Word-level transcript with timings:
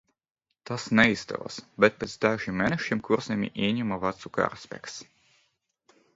Tas 0.69 0.85
neizdevās, 0.99 1.57
bet 1.85 1.99
pēc 1.99 2.15
dažiem 2.23 2.57
mēnešiem 2.63 3.05
Kurzemi 3.09 3.51
ieņēma 3.69 4.01
vācu 4.07 4.35
karaspēks. 4.41 4.99